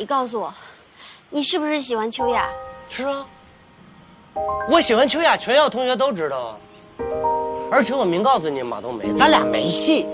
[0.00, 0.50] 你告诉我，
[1.28, 2.48] 你是不是喜欢秋雅？
[2.88, 3.26] 是啊，
[4.70, 6.56] 我喜欢秋雅，全校同学都知道啊。
[7.70, 10.06] 而且我明告诉你，马冬梅，咱俩没戏。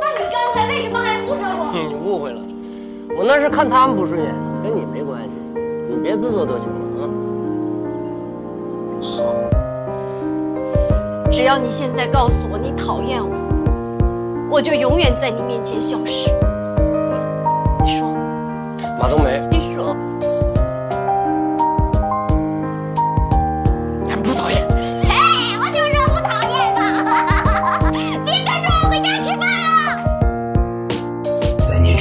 [0.00, 1.70] 那你刚才为什么还护着我？
[1.72, 2.40] 你误会了，
[3.16, 5.38] 我那是看他们不顺眼，跟你没关系。
[5.88, 7.06] 你别自作多情了啊。
[9.00, 9.32] 好，
[11.30, 13.36] 只要你现在告诉我你讨厌我，
[14.50, 16.28] 我就永远在你面前消失。
[17.86, 18.12] 你说，
[18.98, 19.94] 马冬梅，你说，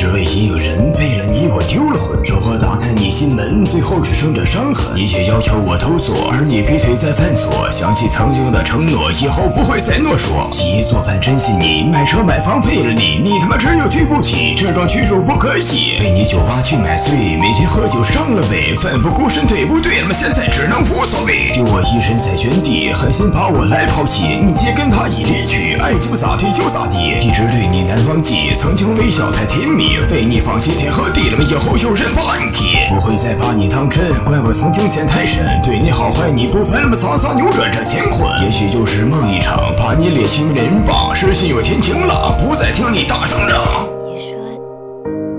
[0.06, 2.24] 只为一个人，为了你我丢了魂。
[2.24, 4.96] 生活打开你心门，最后只剩着伤痕。
[4.96, 7.68] 一切要求我都做，而你劈腿在犯错。
[7.72, 10.52] 想起曾经的承诺，以后不会再啰嗦。
[10.52, 15.98] 洗衣做饭珍惜你，买车买房为了你，你他妈只有对不起，这种屈辱不可以。
[15.98, 20.02] 陪你酒吧去买醉，每天喝酒伤了胃，奋不顾身对不对？
[20.02, 21.50] 那么现在只能无所谓。
[21.52, 24.38] 丢我一人在原地，狠心把我来抛弃。
[24.46, 28.54] 你姐跟他已离去，爱就咋地就咋地，一直对你难忘记。
[28.54, 34.12] 曾经微笑太甜蜜，为你放弃天和地，那么以后有人把你，不会再把你当真。
[34.24, 38.30] 怪我曾经陷太深，对你好坏你不分，那么沧桑扭转这乾坤。
[38.42, 43.88] 也许就是梦一场，把你列去恋人榜，是心有天晴了，不再听你大声嚷。
[44.06, 44.38] 你说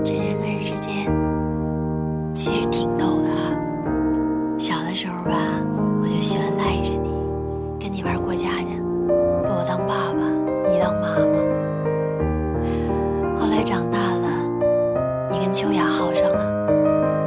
[0.03, 1.07] 这人跟人之间
[2.33, 3.51] 其实挺逗的啊。
[4.59, 5.37] 小的时候吧，
[6.01, 7.09] 我就喜欢赖着你，
[7.79, 8.71] 跟你玩过家家，
[9.43, 11.15] 把我当爸爸，你当妈
[15.57, 16.37] 秋雅好上了，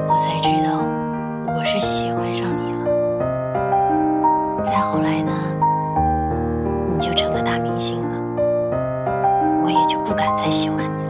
[0.08, 0.78] 我才知道
[1.52, 2.84] 我是喜欢上你了。
[4.62, 5.32] 再后来呢，
[6.94, 8.08] 你就成了大明星了，
[9.64, 11.09] 我也就不敢再喜欢你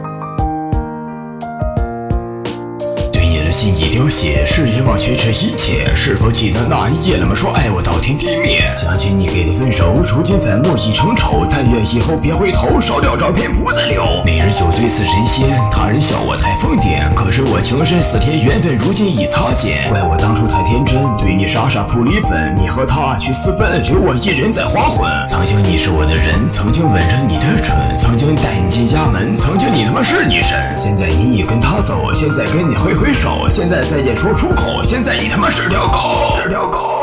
[3.51, 5.93] 心已凋谢，誓言忘却这一切。
[5.93, 8.61] 是否记得那一夜，那么说爱我到天地灭？
[8.77, 11.45] 想起你给的分手，如今反目已成仇。
[11.49, 14.23] 但愿以后别回头，烧掉照片不再留。
[14.25, 17.13] 每日酒醉似神仙，他人笑我太疯癫。
[17.13, 19.89] 可是我情深似铁，缘分如今已擦肩。
[19.89, 22.55] 怪我当初太天真，对你傻傻不离分。
[22.57, 25.09] 你和他去私奔，留我一人在黄昏。
[25.27, 30.57] 曾经你是我的人，曾经吻着你的唇，曾经带你进家门，曾经你他妈是女神。
[30.79, 37.00] 现在你已跟他走，现在跟你挥挥手，现在再见说出口，现在你他妈是条狗，是条狗。